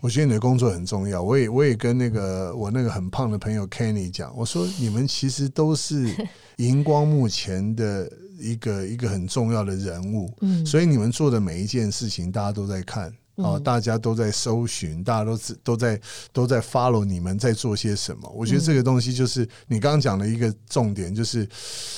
[0.00, 1.22] 我觉得你的工作很重要。
[1.22, 6.14] 我也我也跟那个我那个很胖的朋友 Kenny 讲，我说你们其实都是
[6.56, 8.10] 荧光幕前的。
[8.40, 10.32] 一个一个很重要的人物，
[10.64, 13.12] 所以你们做的每一件事情，大家都在看。
[13.38, 16.00] 哦，大家都在搜寻，大家都都在
[16.32, 18.30] 都在 follow 你们在做些什么。
[18.34, 21.48] 我觉得这个东西就是你刚刚讲的一个重点，就是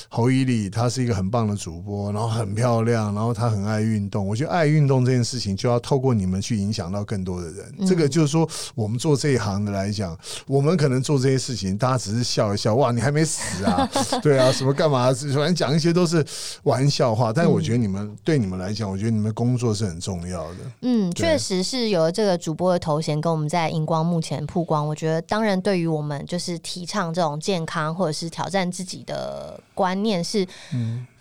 [0.09, 4.27] 侯伊丽她是一个很棒的主播，然后很漂亮，然后她很爱运动。
[4.27, 7.87] 我觉得爱运动这件事情就要透过你们去影响到更多的人。
[7.87, 13.89] 这个就是说，我们做这一行的来讲，我们可能做这些事情，大家只是笑一笑，哇，你还没死啊？
[14.21, 15.11] 对啊，什么干嘛？
[15.13, 16.25] 反正讲一些都是
[16.63, 17.33] 玩笑话。
[17.33, 20.57] 但是我觉得你们对你们来讲，我觉得你们工作是很重要的。
[20.81, 24.87] 嗯，确实是有了这个主播的头衔，跟我们在荧光幕前曝光。
[24.87, 30.47] 我觉得，当然对于我们就是提倡这种健康或者是挑战自己的观念是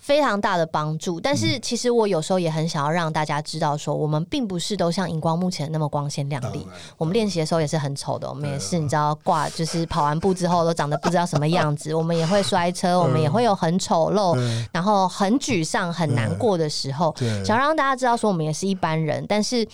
[0.00, 1.20] 非常大的帮助。
[1.20, 6.66] 但是，其实我有时候也很想要让大家知道，说我们并不是都像荧光幕前那么光鲜亮丽。
[6.96, 11.94] 我们练习的时候也是很丑的，我们也是你知道挂，就是跑完步之后都长得不知道什么样子。
[11.94, 14.36] 我们也会摔车，我们也会有很丑陋，
[14.72, 17.14] 然后很沮丧、很难过的时候。
[17.44, 19.68] 想让大家知道，说我们也是一般人，但是。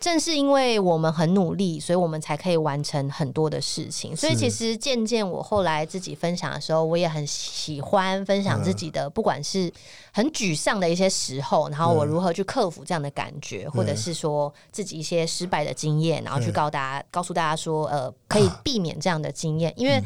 [0.00, 4.16] 正是因为我们很努力，所以我们才可以完成很多的事情。
[4.16, 9.72] 所以其实渐渐我后来自己分享的时候，我也很喜欢分享自己的，不管是
[10.12, 20.00] 很沮丧的一些时候，然后我如何去克服这样的感觉，或者是说自己一些失败的经验，然后去告大家，告诉大家说，呃，可以避免这样的经验，因为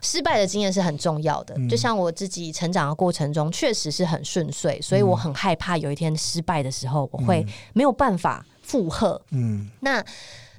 [0.00, 1.56] 失败的经验是很重要的。
[1.68, 8.46] 就像我自己成长的过程中，确实是很顺遂，所以我很害怕有一天失败的时候，我会没有办法。
[8.62, 10.04] 负荷，嗯，那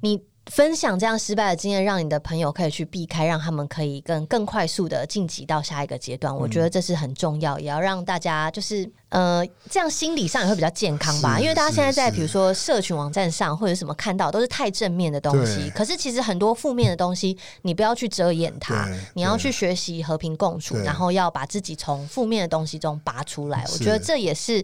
[0.00, 6.36] 你分享这样失败的经验，让你的朋友可以去避开，让他们可以更更快速的晋级到下一个阶段。
[6.36, 11.40] 我觉得这是很重要，也要让大家就是呃，这样心理上也会比较健康吧。
[11.40, 23.64] 因为大家现在在比如说社群网站上或者什么看到都是太正面的东西，可是其实很多负面的东西，你不要去遮掩它，你要去学习和平共处，然后要把自己从负面的东西中拔出来。
[23.72, 24.62] 我觉得这也是。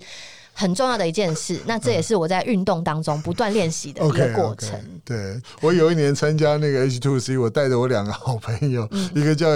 [0.52, 4.78] 很重要的一件事，那这也是我在运动当中不断练习的一个过程。
[5.04, 9.48] 对我有一年参加那个 H Two C，我带着我两个好朋友，一个叫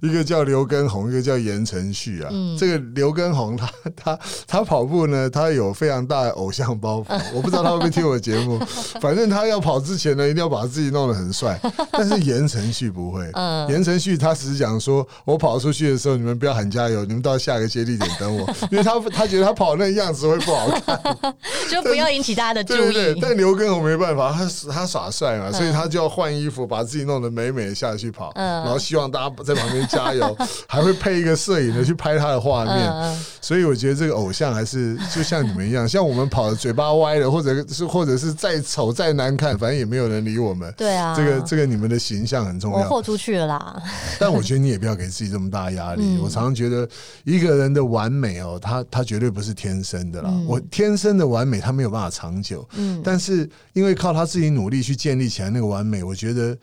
[0.00, 2.30] 一个叫刘根红，一个叫言承旭啊。
[2.58, 7.20] 这个刘根红他他他跑步呢，他有非常大的偶像包袱。
[7.34, 8.58] 我不知道他会不会听我节目，
[9.00, 11.58] 反正他要跑之前呢，一定要把自己弄得很帅。
[11.92, 13.24] 但是言承旭不会，
[13.70, 20.38] 言承旭他只是讲说，我跑出去的时候，你们不要喊加油，你们到下一个接力点等我，因为他他觉得他跑那样子会。
[20.40, 21.00] 不好看，
[21.70, 23.18] 就不要引起大家的注意。
[23.20, 33.16] 但刘根宏没办法，他他耍帅嘛，所以他就要换衣服，把自己弄得美美的下去跑，然后希望大家在旁边加油， 还会配一个摄影的去拍他的画面。
[33.40, 40.72] 所以我觉得这个偶像还是就像你们一样， 像我们跑的嘴巴歪了，或者是或者是再丑再难看，反正也没有人理我们。
[40.76, 43.82] 对啊，这个这个你们的形象很重要，豁出去了啦。
[44.18, 46.18] 但我觉得你也不要给自己这么大压力。
[46.22, 46.88] 我常常觉得
[47.24, 50.29] 一个人的完美哦，他他绝对不是天生的啦。
[50.46, 52.66] 我天生的完美，他没有办法长久。
[52.74, 56.56] 嗯，但是因为靠他自己努力去建立起来那个完美，我觉得，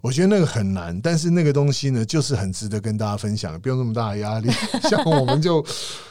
[0.00, 0.98] 我觉得那个很难。
[1.00, 4.50] 但是那个东西呢，就是很值得跟大家分享，不用那么大的压力。
[4.88, 5.64] 像我们就，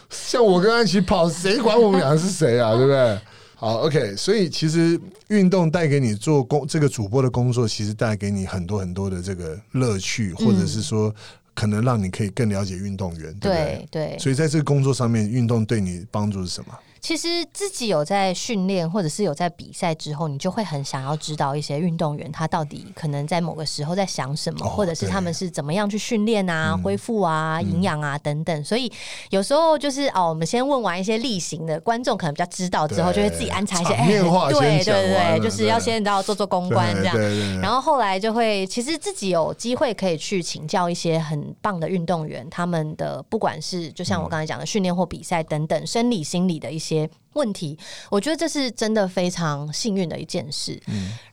[0.10, 2.76] 像我跟安琪跑，谁管我们两个是谁啊？
[2.76, 3.20] 对不对？
[3.56, 11.14] 好，OK，所以其实运动带给你做工这个主播的工作，其实带给你很多很多的这个乐趣，或者是说
[11.54, 13.88] 可能让你可以更了解运动员，对不对？
[13.92, 16.74] 对对，所以在这个工作上面，运动对你帮助是什么？
[17.02, 26.84] 其实自己有在训练，或者是有在比赛之后，你就会很想要知道一些运动员他到底可能在某个时候在想什么，哦或者是他们是怎么样去训练啊、嗯。
[26.84, 28.64] 恢复啊、营养啊等等。
[28.64, 28.92] 所以
[29.32, 35.84] 有时候就是哦，我们先问完一些例行的，观众可能比较知道之后，就会自己安插一些哎对对对，就是要对。
[35.84, 37.16] 先要做做公关这样。
[37.62, 46.89] 然后后来就会，其实自己有机会可以去请教一些很棒的运动员，他们的不管是就像我刚才讲的训练或比赛等等，生理心理的一些
[47.34, 47.78] 问题，
[48.10, 50.82] 我觉得这是真的非常幸运的一件事。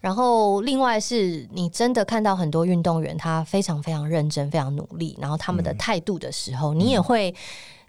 [0.01, 7.35] 然后另外是你真的看到很多运动员他非常非常认真、非常努力，然后他们的态度的时候，你也会。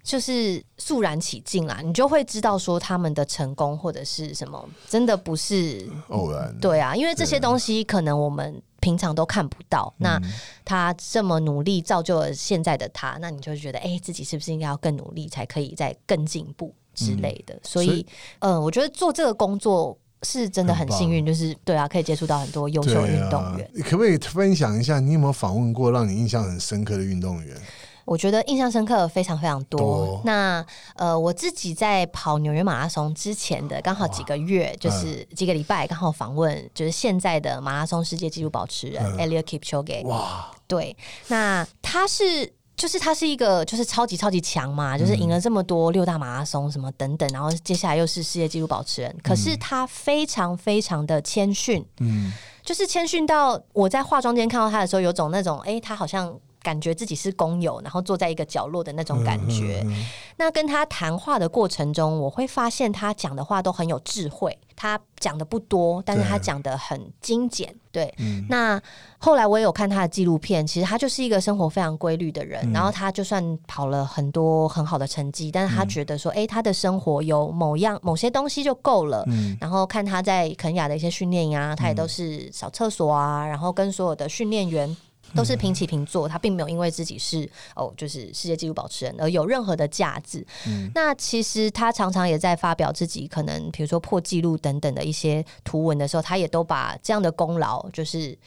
[0.03, 9.93] 就是肃然起敬啦，你就会知道说他们的成功或者是什么，真的不是偶然，对啊，因为这些东西可能我们平常都看不到。
[9.97, 10.17] 那
[10.63, 17.57] 他这么努力造就了现在的他，那你就会觉得，哎、自己是不是应该要更努力，才可以再更进步之类的？
[17.63, 18.05] 所以所以，
[18.39, 23.69] 嗯、我觉得做这个工作是真的很幸运，就是对啊，可以接触到很多优秀的运动员。
[23.73, 27.55] 对啊可不可以分享一下，你有没有访问过让你印象很深刻的运动员？
[28.03, 29.79] 我觉得印象深刻非常非常多。
[29.79, 40.03] 多那呃，我自己在跑纽约马拉松之前的刚好几个月，就是几个礼拜，刚好访问就是现在的马拉松世界纪录保持人、嗯 Eliud Kipchoge。
[40.07, 42.51] 哇，对，那他是。
[42.77, 49.13] 就是他是一个，就是超级超级强嘛，就是赢了这么多六大马拉松什么等等，然后接下来又是世界纪录保持人。
[49.23, 52.31] 可是他非常非常的谦逊，嗯，
[52.63, 59.82] 就是谦逊到我在化妆间看到他的时候，有种那种哎、诶他好像感觉自己是工友，然后坐在一个角落的那种感觉。
[59.86, 60.06] 嗯
[60.39, 67.73] 那跟他谈话的过程中，我会发现他讲的话都很有智慧，他讲的不多，但是他讲的很精简。
[67.91, 68.80] 对，嗯那
[69.17, 72.62] 后来我也有看他的纪录片，其实他就是一个生活非常规律的人。
[72.69, 79.23] 嗯然后他就算跑了很多很好的成绩，但是他觉得说，哎、他的生活有某样某些东西就够了。
[79.27, 84.95] 嗯然后看他在肯雅的一些训练呀，他也都是扫厕所啊，然后跟所有的训练员。
[85.35, 90.45] 都是平起平坐，他并没有因为自己是哦，就是世界纪录保持人而有任何的价值。
[90.93, 98.37] 那其实他常常也在发表自己可能比如说破纪录等等的一些图文的时候，他也都把这样的功劳就是。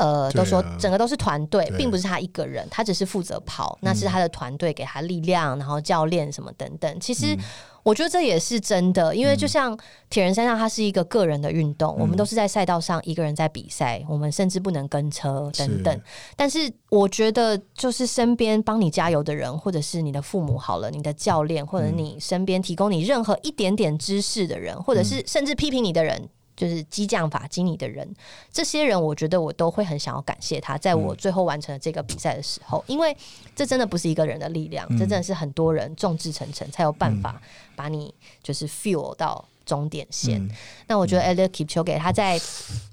[0.00, 1.76] 呃，都说整个都是团队，对。
[1.76, 6.98] 并不是他一个人，他只是负责跑，那是他的团队给他力量，然后教练什么等等。
[6.98, 7.36] 其实
[7.82, 15.94] 我觉得这也是真的，因为就像铁人三项，它是一个个人的运动，我们都是在赛道上一个人在比赛，我们甚至不能跟车等等。
[15.94, 16.02] 是。
[16.34, 26.28] 但是我觉得，就是身边帮你加油的人，或者是你的父母好了，你的教练，或者你身边提供你任何一点点知识的人，或者是甚至批评你的人。
[26.60, 28.06] 就是激将法激你的人，
[28.52, 33.16] 这些人我觉得我都会很想要感谢他，在我最后完成了这个比赛的时候，因为
[33.56, 37.40] 这真的不是一个人的力量，这真的是很多人众志成城才有办法
[37.74, 40.38] 把你就是 fuel 到终点线。
[40.38, 40.50] 嗯。
[40.86, 42.38] 那我觉得 Eliud Kipchoge 他在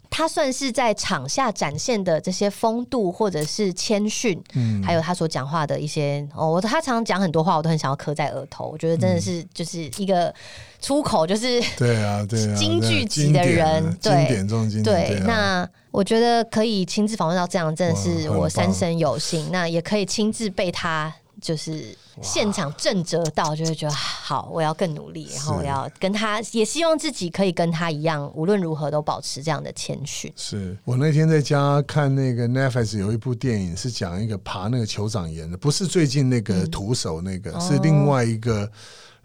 [0.09, 4.81] 他算是在场下展现的这些风度，或者是谦逊，嗯。
[4.81, 8.69] 还有他所讲话的一些哦，他常常讲很多话，我都很想要磕在额头。
[8.69, 10.33] 我觉得真的是就是一个
[10.79, 19.49] 出口，就是对啊，对啊，京剧级的人经典啊对经典中的经典，对，啊那我觉得可以亲自访问到这样，真的是我三生有幸。
[19.51, 21.11] 那也可以亲自被他
[21.41, 30.31] 就是现场震折到，就会觉得好，我要更努力，然后我要跟他，也希望自己可以跟他一样，无论如何都保持这样的谦逊。
[30.35, 38.69] 是我那天在家看那个 Netflix 有一部电影，是讲一个爬那个酋长岩的，不是最近那个徒手那个，是另外一个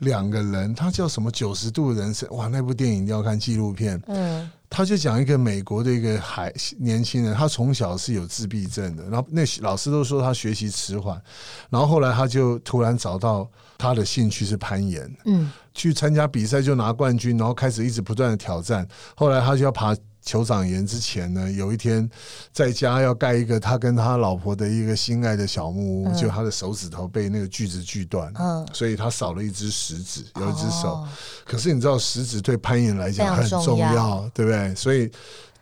[0.03, 2.29] 两个人，他叫什么九十度人生？
[2.31, 4.01] 哇，那部电影一定要看纪录片。
[4.07, 11.21] 嗯他就讲一个美国的一个孩年轻人，他从小是有自闭症的，然后那老师都说他学习迟缓，
[11.69, 18.89] 然后后来他就突然找到他的兴趣是攀岩，嗯去参加比赛就拿冠军，然后开始一直不断的挑战。
[19.15, 22.09] 后来他就要爬酋长岩之前呢，有一天
[22.53, 30.93] 在家要盖一个他跟他老婆的一个心爱的小木屋，嗯就他的手指头被那个锯子锯断，嗯，所以他少了一只食指，有一只手。
[30.95, 31.09] 哦
[31.45, 34.75] 可是你知道食指对攀岩来讲很重常重要要，对不对？
[34.75, 35.11] 所以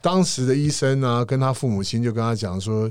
[0.01, 2.90] 当时的医生呢、跟他父母亲就跟他讲说。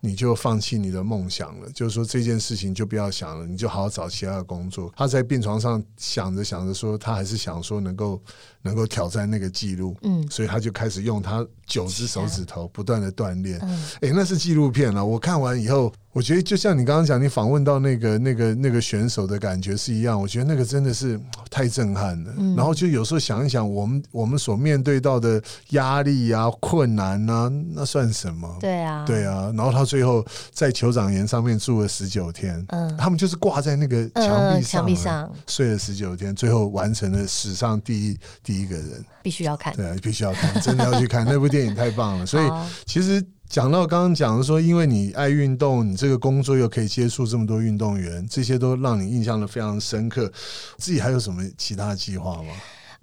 [0.00, 4.92] 你就放弃你的梦想了，就是说这件事情就不要想了，你就好好找其他的工作。
[4.96, 8.22] 他在病床上想着想着说，他还是想说能够
[8.62, 13.58] 能够挑战那个记录，嗯所以他就开始用他九只手指头不断的锻炼。
[13.62, 20.20] 嗯哎、那是纪录片了，我看完以后我觉得就像你刚刚讲，你访问到那个那个那个选手的感觉是一样。
[20.20, 22.34] 我觉得那个真的是太震撼了。
[22.56, 28.56] 然后就有时候想一想，我们我们所面对到的压力啊、困难啊，那算什么？
[28.60, 29.52] 对啊，对啊。
[29.54, 42.24] 然后他最后在酋长岩上面住了十九天，嗯，他们就是挂在那个墙壁上，墙壁上睡了十九天，最后完成了史上第一第一个人，必须要看，对，必须要看，真的要去看那部电影，太棒了。
[42.26, 42.50] 所以
[42.86, 43.24] 其实。
[43.50, 50.32] 讲到刚刚讲的说，因为你爱运动，你这个工作又可以接触这么多运动员，这些都让你印象的非常深刻。
[50.78, 52.52] 自己还有什么其他计划吗？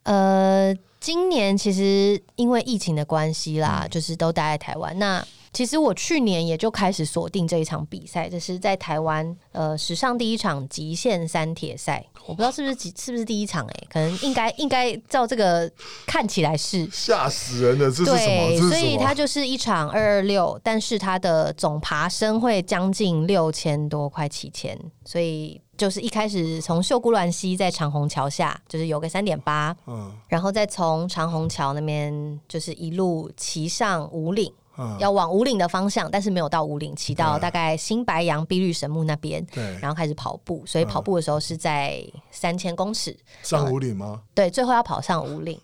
[0.04, 4.98] 呃，今年其实因为疫情的关系啦，就是都待在台湾。
[4.98, 5.22] 那
[5.58, 12.06] 其实我去年也就开始锁定这一场比赛，这是在台湾呃史上第一场极限三铁赛。
[12.28, 15.68] 我不知道是不是几是不是第一场哎，可能应该应该照这个
[16.06, 18.70] 看起来是吓死人的，这是什么？
[18.70, 24.80] 所以它就是一场二二六，但是它的总爬升会将近六千多，快七千。
[25.06, 34.54] 所以就是一开始从秀姑峦溪在长虹桥下，就是有个三点八，嗯，然后再从长虹桥那边就是一路骑上五岭。
[35.00, 39.46] 要往五岭的方向，但是没有到五岭，骑到大概新白杨碧绿神木那边，
[39.82, 40.64] 然后开始跑步。
[40.66, 44.22] 所以跑步的时候是在三千公尺上五岭吗？
[44.34, 45.60] 对，最后要跑上五岭。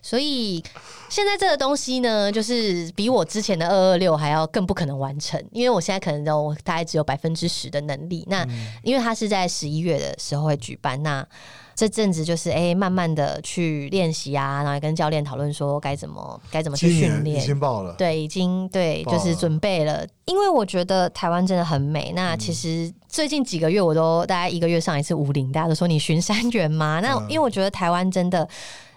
[0.00, 0.62] 所以
[1.08, 8.26] 现在这个东西呢，就是比我之前的二二六还要更不可能完成，因为我现在可能都大概只有百分之十的能力。
[8.28, 8.46] 那
[8.82, 11.26] 因为它是在十一月的时候会举办，那。
[11.74, 17.42] 这阵子就是哎，慢慢的去练习啊，然后跟教练讨论说该怎么该怎么去训练。
[17.42, 20.06] 已经报了，对，已经对，就是准备了。
[20.26, 22.12] 因为我觉得台湾真的很美。
[22.14, 27.00] 那其实最近几个月我都大概一个月上一次五林，大家都说你巡山员吗？
[27.00, 28.48] 那因为我觉得台湾真的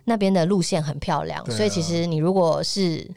[0.03, 3.09] 那边的路线很漂亮，所以其实你如果是。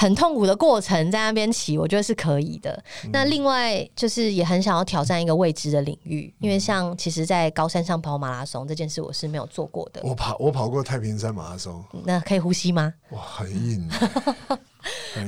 [0.00, 2.82] 很痛苦的过程，在那边骑，我觉得是可以的。
[3.12, 10.00] 那另外就是也很想要挑战一个未知的领域，因为像其实，在高山上跑马拉松这件事，我是没有做过的。
[10.02, 12.94] 我跑，我跑过太平山马拉松，那可以呼吸吗？
[13.10, 13.86] 哇，很硬。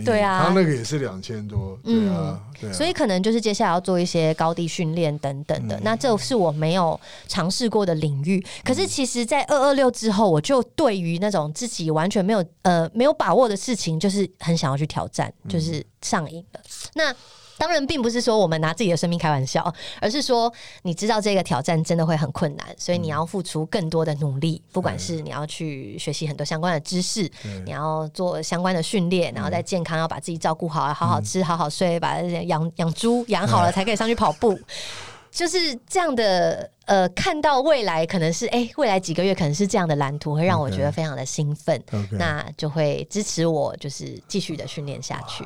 [0.04, 2.72] 对啊，他那个也是两千多，对啊，对。
[2.72, 5.78] 所以可能就是接下来要做一些高地训练等等的。
[5.82, 6.98] 那这是我没有
[7.28, 8.44] 尝试过的领域。
[8.64, 16.60] 可是其实，在二二六之后，我就对于那种自己完全没有呃没有把握的事情，就是很想要去挑战，就是上瘾了。
[16.94, 17.14] 那。
[17.58, 24.60] 当然，并不是说我们拿自己的生命开玩笑，而是说你知道这个挑战真的会很困难，所以你要付出更多的努力。
[24.72, 27.30] 不管是你要去学习很多相关的知识，
[27.64, 34.58] 你要做相关的训练，然后在健康要把自己照顾好，好好吃，好好睡，把养养猪养好了才可以上去跑步。
[35.32, 45.42] 就是这样的，呃，看到未来可能是，哎，未来几个月可能是这样的蓝图，会让我觉得非常的兴奋，那就会支持我，就是继续的训练下去。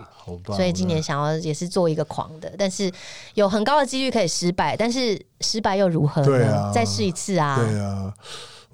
[0.49, 2.93] 所以今年想要也是做一个狂的，但是
[3.35, 6.73] 有很高的几率可以失败，但是失败又如何呢？
[6.75, 7.57] 再试一次啊！
[7.57, 8.13] 对啊。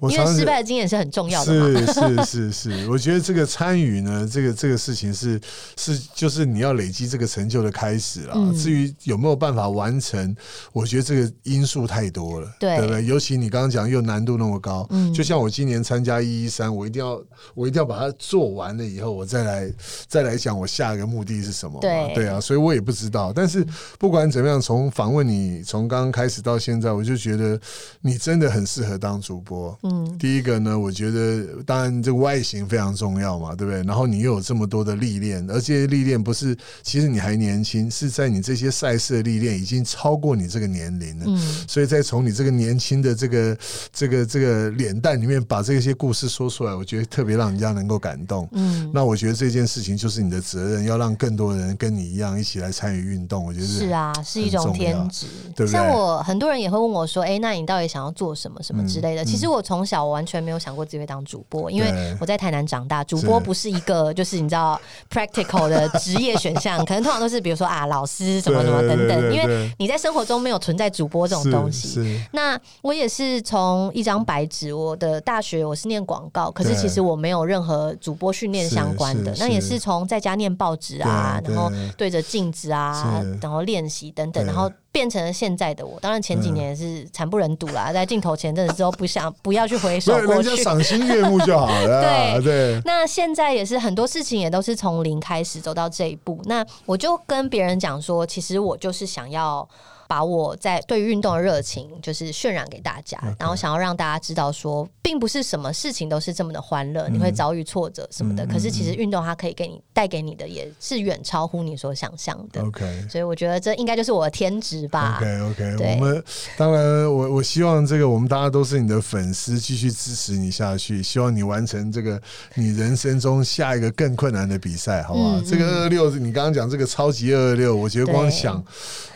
[0.01, 1.53] 因为失败的经验是很重要的。
[1.85, 5.39] 是是是是， 我觉得这个参与呢，这个这个事情是
[5.77, 8.53] 是就是你要累积这个成就的开始了。
[8.53, 10.35] 至于有没有办法完成，
[10.73, 13.05] 我觉得这个因素太多了，对不对？
[13.05, 17.21] 尤其你刚刚讲又难度那么高，就像我今年参加一一三，我一定要
[17.53, 19.73] 我一定要把它做完了以后，我再来
[20.07, 21.79] 再来讲我下一个目的是什么。
[21.79, 23.31] 对对啊，所以我也不知道。
[23.33, 23.65] 但是
[23.97, 27.59] 不管怎么样，从访问你从刚刚开始到现在，我就觉得
[28.01, 29.77] 你真的很适合当主播。
[30.17, 33.83] 第一个呢，我觉得当然这个外形非常重要嘛，对不对？
[33.83, 41.25] 然后你又有这么多的历练，而这些历练不是，其实你还年轻，是在你这些赛事的历练已经超过你这个年龄了。
[41.27, 43.57] 嗯，所以再从你这个年轻的这个
[43.91, 48.47] 这个这个脸蛋里面把这些故事说出来，我觉得特别让人家能够感动。
[48.53, 53.45] 嗯，那我觉得这件事情就是你的责任，要让更多人跟你一样一起来参与运动。
[53.45, 55.25] 我觉得是啊，是一种天职，
[55.55, 55.73] 对不对？
[55.73, 72.19] 像我很多人也会问我说：“哎，那你到底想要做什么什么之类的？”其实我从小我完全没有想过自己会当主播，因为我在台南长大，主播不是一个就是你知道 practical 的职业选项， 可能通常都是比如说啊老师什么什么等等，因为你在生活中没有存在主播这种东西。
[72.31, 79.73] 那我也是从一张白纸，我的大学我是念广告，可是其实我没有任何主播训练相关的，那也是。
[79.83, 82.09] 从在家念报纸啊，然后对。
[82.13, 84.71] 着镜子啊，然后练习等等，然后。
[84.93, 92.37] 变成了现在的我，当然前几年是惨不忍睹啦， 在镜头前真的之后不想 不要去回首过去，赏心悦目就好了。
[92.39, 92.81] 对对。
[92.85, 96.39] 那现在也是很多事情也都是从零开始走到这一步。
[96.45, 99.67] 那我就跟别人讲说，其实我就是想要
[100.07, 108.45] 把我在对于运动的热情，就是渲染给大家，然后想要让大家知道说，并不是什么事情都是这么的欢乐，你会遭遇挫折什么的。
[108.45, 112.61] 可是其实运动它可以给你带给你的，也是远超乎你所想象的。
[112.61, 113.05] OK。
[113.09, 115.17] 所以我觉得这应该就是我的天职吧。
[115.17, 116.23] OK OK，我们
[116.57, 122.21] 当然我我希望这个我们大家都是你的粉丝，继续支持你下去，希望你完成这个
[122.55, 125.39] 你人生中下一个更困难的比赛，好不好？
[125.39, 128.63] 嗯这个二二六，你刚刚讲这个超级二二六，我觉得光想，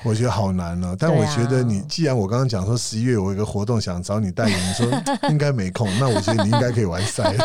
[0.03, 7.36] 我觉得好难哦、但我觉得你既然我刚刚讲说十一月我有一个活动想找你代言，你说应该没空， 那我觉得你应该可以完赛。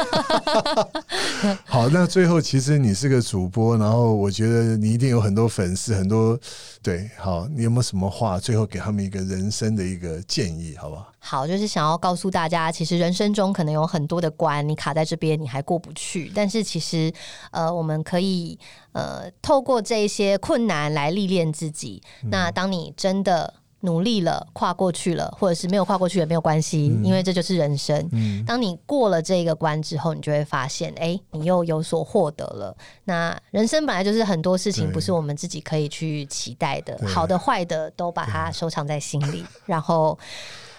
[1.67, 6.39] 好，那最后其实你是个主播，然后我觉得你一定有很多粉丝，很多
[6.83, 7.11] 对。
[7.19, 11.09] 好，你有没有什么话最后给他们一个人生的一个建议，好不好？
[11.25, 16.31] 好，就是想要告诉大家，其实人生中可能有很多的关，你卡在这边，你还过不去。
[16.35, 17.13] 但是其实，
[17.53, 18.59] 呃，我们可以
[18.91, 22.03] 呃透过这一些困难来历练自己。
[22.25, 28.09] 那当你真的努力了，跨过去了，或者是没有跨过去也没有关系，因为这就是人生。
[28.13, 32.77] 嗯当你过了这个关之后，你就会发现，哎、你又有所获得了。
[33.05, 40.19] 那人生本来就是很多事情不是我们自己可以去期待的，好的坏的都把它收藏在心里，然后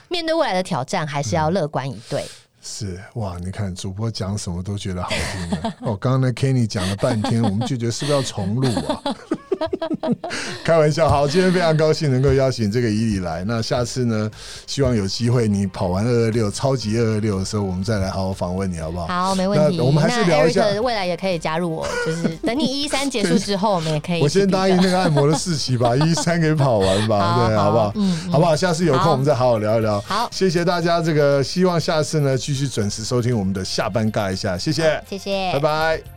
[0.10, 2.26] 面对未来的挑战，还是要乐观以对。
[2.62, 5.74] 是哇，你看主播讲什么都觉得好听的。
[5.82, 9.01] 哦，刚刚那 Kenny 讲了半天，我们就觉得是不是要重录啊？
[10.64, 13.43] 开玩笑，好，今天非常高兴能够邀请这个伊里来。
[13.45, 14.30] 那下次呢，
[14.68, 19.07] 希望有机会你跑完二二六超级二二六的时候，我们再来好好访问你，好不好？
[19.07, 19.78] 好，没问题。
[19.78, 27.91] 那我们还是聊一下未来也可以加入我，就是等你一三结束之后，我们也可以 我先答应那个按摩的事情把一 三给跑完吧，对，好好不好？
[27.95, 28.55] 嗯嗯好不好？
[28.55, 29.99] 下次有空我们再好好聊一聊。
[30.01, 35.01] 好谢谢大家，这个希望下次呢继续准时收听我们的下班尬一下，谢谢。
[35.09, 36.12] 谢谢，拜拜。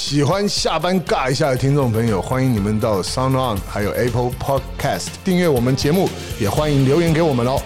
[0.00, 6.08] 喜欢下班尬一下的听众朋友，欢迎你们到 Sound On 还有 Apple Podcast 订阅我们节目，
[6.40, 7.60] 也欢迎留言给我们哦。